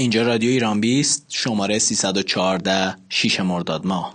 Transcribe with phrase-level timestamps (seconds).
[0.00, 4.14] اینجا رادیو ایران بیست شماره 314 شیش مرداد ماه.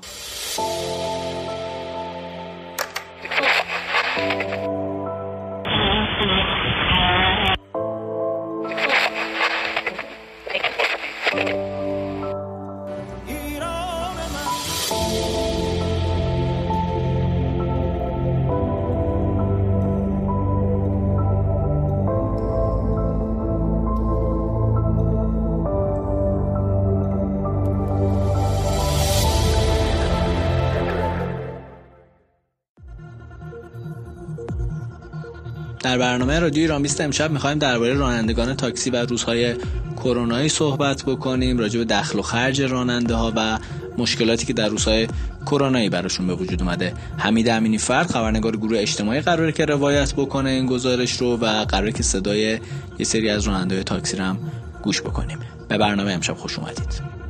[35.84, 39.56] در برنامه رادیو ایران 20 امشب می‌خوایم درباره رانندگان تاکسی و روزهای
[39.96, 43.60] کرونایی صحبت بکنیم راجع به دخل و خرج راننده ها و
[43.98, 45.08] مشکلاتی که در روزهای
[45.46, 46.94] کرونایی براشون به وجود اومده.
[47.18, 51.92] حمید امینی فرد خبرنگار گروه اجتماعی قراره که روایت بکنه این گزارش رو و قراره
[51.92, 52.60] که صدای
[53.00, 54.38] یه سری از راننده تاکسی رو هم
[54.82, 55.38] گوش بکنیم.
[55.68, 57.23] به برنامه امشب خوش اومدید.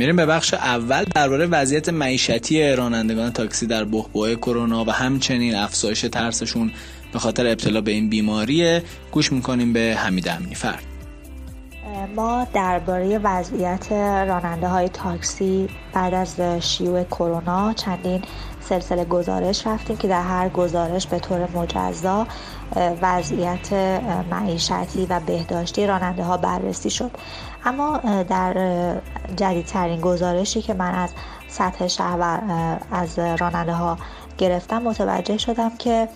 [0.00, 6.00] میریم به بخش اول درباره وضعیت معیشتی رانندگان تاکسی در بحبوحه کرونا و همچنین افزایش
[6.00, 6.72] ترسشون
[7.12, 8.80] به خاطر ابتلا به این بیماری
[9.12, 10.89] گوش می‌کنیم به حمید امنی فرد.
[12.16, 18.22] ما درباره وضعیت راننده های تاکسی بعد از شیوع کرونا چندین
[18.60, 22.26] سلسله گزارش رفتیم که در هر گزارش به طور مجزا
[23.02, 23.72] وضعیت
[24.30, 27.10] معیشتی و بهداشتی راننده ها بررسی شد.
[27.64, 28.54] اما در
[29.36, 31.10] جدیدترین گزارشی که من از
[31.48, 32.40] سطح شهر
[32.92, 33.98] از راننده ها
[34.38, 36.08] گرفتم متوجه شدم که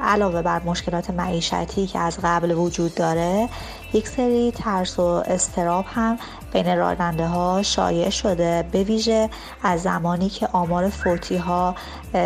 [0.00, 3.48] علاوه بر مشکلات معیشتی که از قبل وجود داره
[3.92, 6.18] یک سری ترس و استراب هم
[6.52, 9.30] بین راننده ها شایع شده به ویژه
[9.62, 11.74] از زمانی که آمار فوتی ها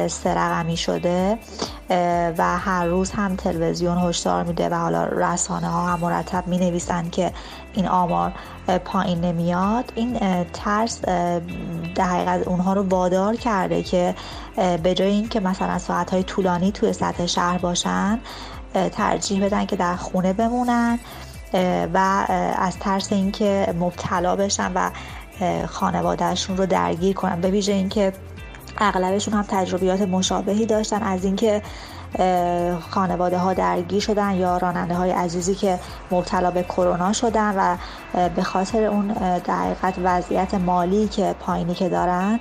[0.09, 1.39] سرقمی شده.
[2.39, 7.11] و هر روز هم تلویزیون هشدار میده و حالا رسانه ها هم مرتب می نویسن
[7.11, 7.33] که
[7.73, 8.33] این آمار
[8.85, 9.93] پایین نمیاد.
[9.95, 10.19] این
[10.53, 11.01] ترس
[11.95, 14.15] در حقیقت اونها رو وادار کرده که
[14.83, 18.21] به جای اینکه مثلا ساعت های طولانی توی سطح شهر باشن
[18.93, 20.99] ترجیح بدن که در خونه بمونن
[21.95, 22.25] و
[22.59, 24.91] از ترس اینکه مبتلا بشن و
[25.67, 27.41] خانوادهشون رو درگیر کنن.
[27.41, 28.13] به ویژه اینکه
[28.79, 31.03] اغلبشون هم تجربیات مشابهی داشتن.
[31.03, 31.63] از اینکه
[32.91, 35.79] خانواده ها درگیر شدن یا راننده های عزیزی که
[36.11, 37.77] مبتلا به کرونا شدن و
[38.29, 39.09] به خاطر اون
[39.47, 42.41] دقیقت وضعیت مالی که پایینی که دارن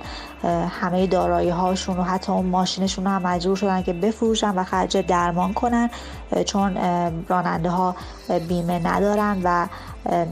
[0.80, 5.52] همه دارایی هاشون و حتی اون ماشینشون هم مجبور شدن که بفروشن و خرج درمان
[5.52, 5.90] کنن
[6.46, 6.76] چون
[7.28, 7.96] راننده ها
[8.48, 9.66] بیمه ندارن و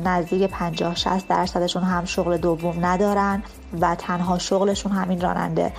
[0.05, 3.43] نزدیک 50 60 درصدشون هم شغل دوم ندارن
[3.81, 5.73] و تنها شغلشون همین راننده.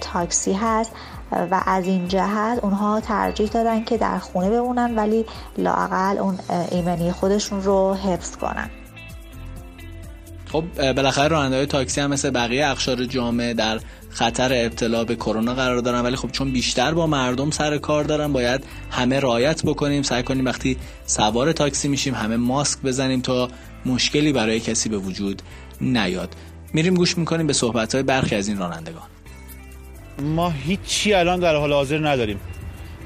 [0.00, 0.92] تاکسی هست
[1.32, 5.24] و از این جهت اونها ترجیح دادن که در خونه بمونن ولی
[5.58, 6.38] لاقل اون
[6.70, 8.70] ایمنی خودشون رو حفظ کنن.
[10.52, 13.80] خب بالاخره راننده تاکسی هم مثل بقیه اقشار جامعه در
[14.10, 18.32] خطر ابتلا به کرونا قرار دارن ولی خب چون بیشتر با مردم سر کار دارن
[18.32, 20.02] باید همه رایت بکنیم.
[20.02, 23.48] سعی کنیم وقتی سوار تاکسی میشیم همه ماسک بزنیم تا
[23.86, 25.42] مشکلی برای کسی به وجود
[25.80, 26.36] نیاد.
[26.72, 29.02] میریم گوش می‌کنیم به صحبت های برخی از این رانندگان.
[30.22, 32.40] ما هیچی الان در حال حاضر نداریم.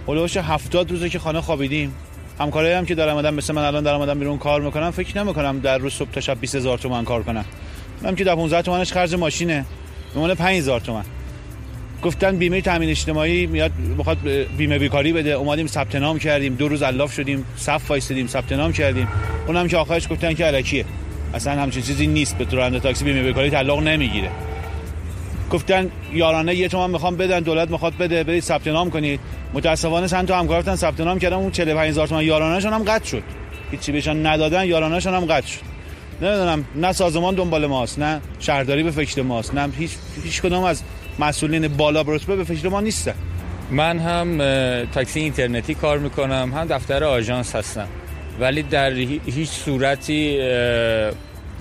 [0.08, 1.94] هلوش هفتاد روزه که خانه خوابیدیم.
[2.40, 5.58] همکارایی هم که دارم آدم مثل من الان دارم آدم بیرون کار می‌کنم فکر نمی‌کنم
[5.58, 7.44] در روز صبح تا شب 20 هزار تومن کار کنم
[8.02, 9.64] من که در 15 تومنش خرج ماشینه.
[10.14, 11.02] میمونه 5000 تومن
[12.02, 14.18] گفتن بیمه تامین اجتماعی میاد بخواد
[14.58, 15.30] بیمه بیکاری بده.
[15.30, 16.54] اومدیم ثبت نام کردیم.
[16.54, 17.44] دو روز الاف شدیم.
[17.56, 19.08] صف وایسیدیم ثبت نام کردیم.
[19.46, 20.84] اونم که آخرش گفتن که الکیه
[21.34, 22.38] اصلا همچین چیزی نیست.
[22.38, 24.30] به راننده تاکسی بیمه بیکاری تعلق نمی‌گیره.
[25.52, 29.20] گفتن یارانه یه تومن می‌خوام بدن دولت می‌خواد بده برید ثبت نام کنید.
[29.54, 33.22] متاسفانه چند تا همکارتون ثبت نام کردن اون 45000 تومن یارانهشون هم قطع شد.
[33.70, 35.60] هیچی بهشون ندادن یارانهشون هم قطع شد.
[36.22, 39.90] نمی‌دونم نه سازمان دنبال ماست نه شهرداری به فکر ماست نه هیچ
[40.24, 40.82] هیچ کدوم از
[41.18, 43.14] مسئولین بالا رتبه به فکر ما نیستن.
[43.70, 44.38] من هم
[44.84, 47.88] تاکسی اینترنتی کار می‌کنم هم دفتر آژانس هستم.
[48.40, 48.92] ولی در
[49.26, 50.38] هیچ صورتی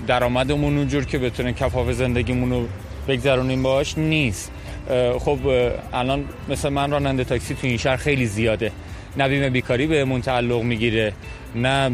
[0.07, 2.67] درآمدمون اونجور که بتونیم کفاف زندگیمون رو
[3.11, 4.51] بگذرونیم باش نیست.
[5.19, 5.39] خب
[5.93, 8.71] الان مثل من راننده تاکسی تو این شهر خیلی زیاده.
[9.17, 11.13] نه بیمه بیکاری بهمون تعلق می‌گیره
[11.55, 11.91] نه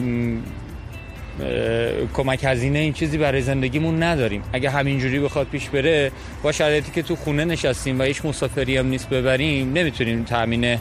[2.13, 4.41] کمک هزینه این چیزی برای زندگیمون نداریم.
[4.53, 6.11] اگه همینجوری بخواد پیش بره
[6.43, 10.77] با شرایطی که تو خونه نشستیم و هیچ مسافری هم نیست ببریم نمی‌تونیم تامین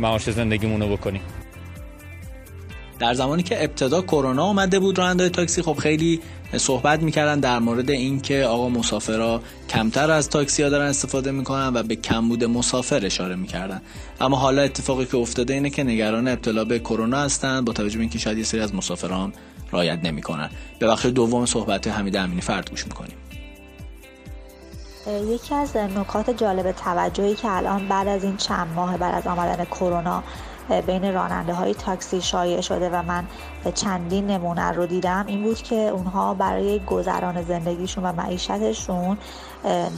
[0.00, 1.20] معاش زندگیمون رو بکنیم.
[2.98, 6.20] در زمانی که ابتدا کرونا اومده بود راننده تاکسی خب خیلی
[6.56, 11.82] صحبت می‌کردن در مورد اینکه آقا مسافرها کمتر از تاکسی ها دارن استفاده می‌کنن و
[11.82, 13.80] به کمبود مسافر اشاره می‌کردن.
[14.20, 18.00] اما حالا اتفاقی که افتاده اینه که نگران ابتلا به کرونا هستن با توجه به
[18.00, 19.32] اینکه شاید یه سری از مسافران
[19.70, 20.50] رایت نمی‌کنن.
[20.78, 23.16] به بخش دوم صحبت حمید امینی فرد گوش می‌کنیم.
[25.34, 29.64] یکی از نکات جالب توجهی که الان بعد از این چند ماه بعد از آمدن
[29.64, 30.22] کرونا
[30.86, 33.24] بین راننده های تاکسی شایع شده و من
[33.74, 39.18] چندین نمونه رو دیدم این بود که اونها برای گذران زندگیشون و معیشتشون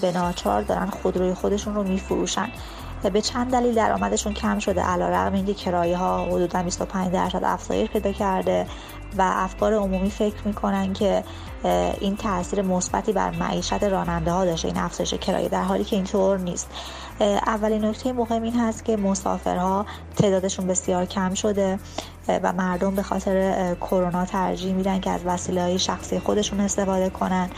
[0.00, 2.48] به ناچار دارن خودروی خودشون رو میفروشن.
[3.08, 4.80] به چند دلیل درآمدشون کم شده.
[4.80, 8.66] علیرغم اینکه کرایه ها حدودا 25 درصد افزایش پیدا کرده
[9.18, 11.24] و افکار عمومی فکر می‌کنن که
[12.00, 14.68] این تاثیر مثبتی بر معیشت راننده ها داشته.
[14.68, 16.68] این افزایش کرایه در حالی که اینطور نیست.
[17.46, 19.86] اولین نکته مهم این هست که مسافرها
[20.16, 21.78] تعدادشون بسیار کم شده.
[22.28, 27.50] و مردم به خاطر کرونا ترجیح میدن که از وسیله های شخصی خودشون استفاده کنن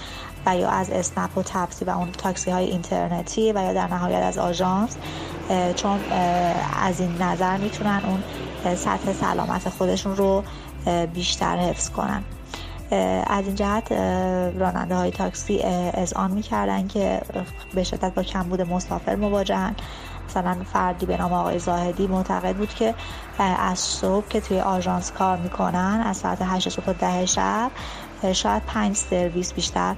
[0.47, 4.23] و یا از اسنپ و تپسی و اون تاکسی های اینترنتی و یا در نهایت
[4.23, 4.97] از آژانس
[5.77, 6.01] چون
[6.81, 8.23] از این نظر می‌تونن اون
[8.75, 10.45] سطح سلامت خودشون رو
[11.15, 12.23] بیشتر حفظ کنن.
[13.27, 13.93] از این جهت
[14.59, 15.63] راننده های تاکسی
[15.95, 17.21] اذعان می‌کردن که
[17.75, 19.75] به شدت با کمبود مسافر مواجهن.
[20.29, 22.95] مثلا فردی به نام آقای زاهدی معتقد بود که
[23.39, 27.71] از صبح که توی آژانس کار می‌کنن از ساعت 8 صبح تا 10 شب
[28.33, 29.97] شاید پنج سرویس بیشتر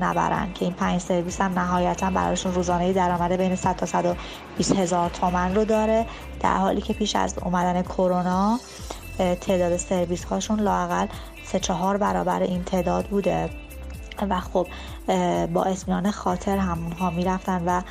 [0.00, 0.52] نبرن.
[0.52, 5.54] که این پنج سرویس هم نهایتا براشون روزانه درآمد بین 100 تا 120 هزار تومن
[5.54, 6.06] رو داره.
[6.40, 8.60] در حالی که پیش از اومدن کرونا
[9.18, 11.06] تعداد سرویس هاشون لاقل
[11.44, 13.50] سه چهار برابر این تعداد بوده.
[14.30, 14.66] و خب
[15.46, 17.82] با اسمیان خاطر همونها می‌رفتن و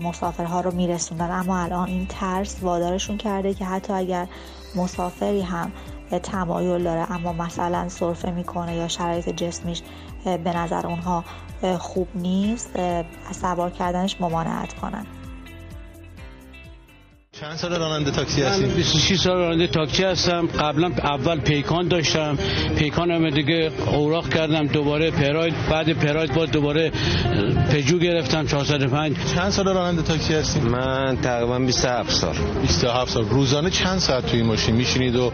[0.00, 4.26] مسافرها رو میرسوندن اما الان این ترس وادارشون کرده که حتی اگر
[4.76, 5.72] مسافری هم
[6.22, 9.82] تمایل داره اما مثلا سرفه می‌کنه یا شرایط جسمیش
[10.24, 11.24] به نظر اونها
[11.78, 15.06] خوب نیست از سوار کردنش ممانعت کنن.
[17.40, 20.46] چند سال راننده تاکسی هستی؟ 26 سال راننده تاکسی هستم.
[20.46, 22.38] قبلا اول پیکان داشتم.
[22.76, 24.66] پیکان هم دیگه اوراق کردم.
[24.66, 25.54] دوباره پراید.
[25.70, 26.92] بعد پراید با دوباره
[27.72, 28.46] پجو گرفتم.
[28.46, 32.34] 405 چند سال راننده تاکسی هستی؟ من تقریبا 27 سال.
[32.62, 33.28] 27 سال.
[33.28, 35.32] روزانه چند ساعت توی ماشین میشینید و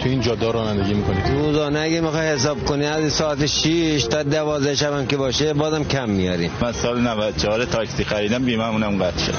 [0.00, 4.74] توی این جاده رانندگی می‌کنید؟ روزانه اگه می‌خوای حساب کنی از ساعت 6 تا 12
[4.74, 6.50] شب که باشه بازم کم میاریم.
[6.60, 9.34] من سال 94 تاکسی خریدم بیمه‌مونم قطع شد.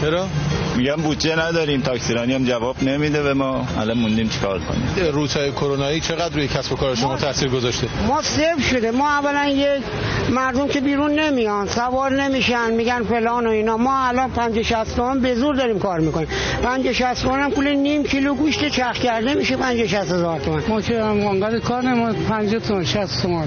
[0.00, 0.28] چرا؟
[0.76, 3.66] میگم بودجه نداریم تاکسیرانی هم جواب نمیده به ما.
[3.78, 5.12] الان موندیم چیکار کنیم.
[5.12, 8.90] روزهای کرونایی چقدر روی کسب و کار شما تاثیر گذاشته؟ ما صفر شده.
[8.90, 9.82] ما اولا یک
[10.30, 13.76] مردم که بیرون نمیان سوار نمیشن میگن فلان و اینا.
[13.76, 16.28] ما الان 50 60 تومن به زور داریم کار می‌کنیم.
[16.62, 20.62] 50 60 تومن پول نیم کیلو گوشت چرخ کرده میشه 50 60 هزار تومن.
[20.68, 23.46] ما که انقدر کار ما 50 تومن 60 تومن.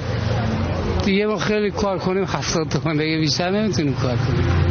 [1.06, 2.98] دیگه ما خیلی کار کنیم 70 تومن.
[2.98, 4.65] دیگه بیشتر نمی‌تونیم کار کنیم.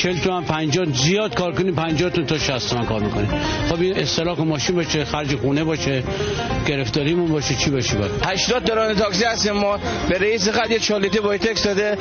[0.00, 3.30] 40 تومن 50 زیاد کار کنیم 50 تا 60 تومن کار می‌کنیم.
[3.68, 6.02] خب این استراک ماشین باشه خرج خونه باشه
[6.66, 9.78] گرفتاریمون باشه چی باشه باید؟ 80 دران تاکسی هستیم ما.
[10.08, 11.98] به رئیس خط یه چالیتی با تکس داده.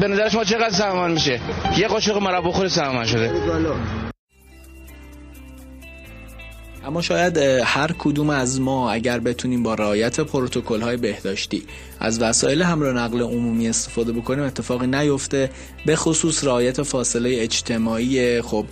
[0.00, 1.40] به نظر شما چقدر سامان میشه؟
[1.76, 3.30] یه قاشق مرا بخور سامان شده.
[6.86, 11.62] اما شاید هر کدوم از ما اگر بتونیم با رعایت پروتکل های بهداشتی
[12.00, 15.50] از وسایل حمل و نقل عمومی استفاده بکنیم اتفاقی نیفته
[15.86, 18.42] به خصوص رعایت فاصله اجتماعی.
[18.42, 18.66] خب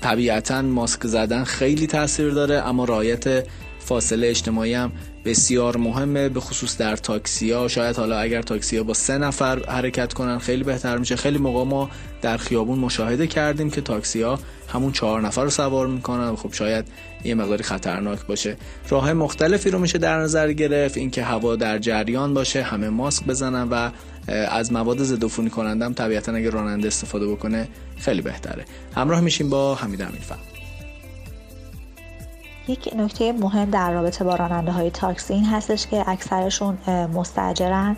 [0.00, 3.44] طبیعتا ماسک زدن خیلی تاثیر داره اما رعایت
[3.84, 4.92] فاصله اجتماعی هم
[5.24, 9.64] بسیار مهمه به خصوص در تاکسی ها شاید حالا اگر تاکسی ها با سه نفر
[9.68, 11.16] حرکت کنن خیلی بهتر میشه.
[11.16, 11.90] خیلی موقع ما
[12.22, 16.84] در خیابون مشاهده کردیم که تاکسی ها همون چهار نفر رو سوار می‌کنن خب شاید
[17.24, 18.56] یه مقداری خطرناک باشه.
[18.88, 23.68] راه مختلفی رو میشه در نظر گرفت اینکه هوا در جریان باشه همه ماسک بزنن
[23.68, 23.90] و
[24.28, 28.64] از مواد ضد عفونی کنندم طبیعتا اگه راننده استفاده بکنه خیلی بهتره.
[28.94, 30.20] همراه میشیم با حمید امین
[32.68, 36.78] یک نکته مهم در رابطه با راننده های تاکسی این هستش که اکثرشون
[37.14, 37.96] مستجرن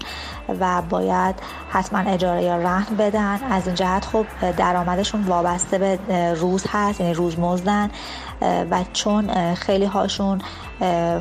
[0.60, 1.34] و باید
[1.70, 3.40] حتما اجاره یا رهن بدن.
[3.50, 5.98] از این جهت خب درآمدشون وابسته به
[6.34, 7.90] روز هست یعنی روز مزدن.
[8.70, 10.40] و چون خیلی هاشون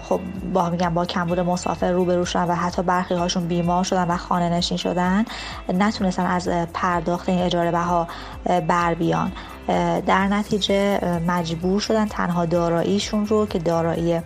[0.03, 0.19] خب
[0.53, 4.49] با میگم با کمبود مسافر روبرو شدن و حتی برخی هاشون بیمار شدن و خانه
[4.49, 5.25] نشین شدن
[5.73, 8.07] نتونستن از پرداخت این اجاره بها
[8.67, 9.31] بر بیان.
[10.07, 14.21] در نتیجه مجبور شدن تنها داراییشون رو که دارایی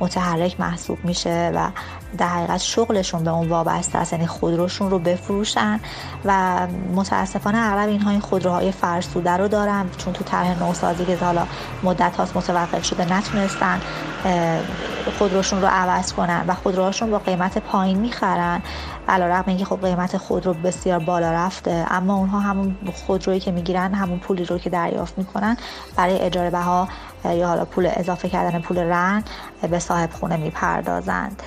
[0.00, 1.68] متحرک محسوب میشه و
[2.18, 4.12] در حقیقت شغلشون به اون وابسته است.
[4.12, 5.80] یعنی خودروشون رو بفروشن
[6.24, 11.46] و متاسفانه اغلب اینها این خودروهای فرسوده رو دارن چون تو طرح نوسازی که حالا
[11.82, 13.80] مدت هاست متوقف شده نتونستن
[15.18, 18.62] خودروشون رو عوض کنن و خودروهاشون با قیمت پایین می‌خرن.
[19.08, 22.76] علیرغم اینکه خب قیمت خودرو بسیار بالا رفته اما اونها همون
[23.06, 25.56] خودرویی که می‌گیرن همون پولی رو که دریافت می‌کنن
[25.96, 26.88] برای اجاره بها
[27.24, 29.24] یا حالا پول اضافه کردن پول رن
[29.70, 31.42] به صاحب خونه می‌پردازند.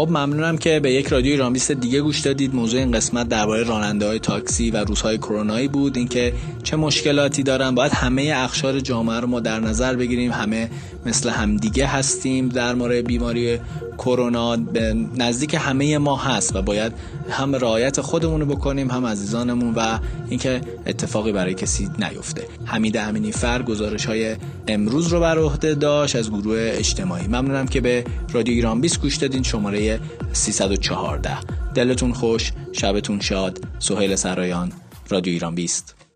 [0.00, 2.54] خب ممنونم که به یک رادیو ایرانویست دیگه گوش دادید.
[2.54, 5.96] موضوع این قسمت درباره راننده های تاکسی و روزهای کرونایی بود.
[5.96, 7.74] اینکه چه مشکلاتی دارن.
[7.74, 10.32] باید همه اخشار جامعه رو ما در نظر بگیریم.
[10.32, 10.70] همه
[11.06, 13.58] مثل همدیگه هستیم در مورد بیماری
[13.98, 14.56] کرونا.
[15.16, 16.92] نزدیک همه ما هست و باید
[17.30, 22.46] هم رعایت خودمون رو بکنیم هم عزیزانمون و اینکه اتفاقی برای کسی نیفته.
[22.64, 24.36] حمید امینی فر گزارش های
[24.68, 27.26] امروز رو بر عهده داشت از گروه اجتماعی.
[27.26, 29.42] ممنونم که به رادیو ایران 20 گوش دادین.
[29.42, 29.89] شماره
[30.32, 31.38] 314
[31.74, 33.58] دلتون خوش شبتون شاد.
[33.78, 34.72] سهیل سرایان
[35.10, 36.09] رادیو ایران 20